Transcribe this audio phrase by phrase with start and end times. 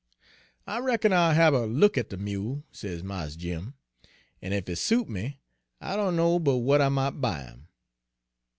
[0.65, 3.75] "'I reckon I'll hab a look at de mule,' says Mars Jim,
[4.41, 5.37] 'en ef he suit me,
[5.79, 7.67] I dunno but w'at I mought buy 'im.'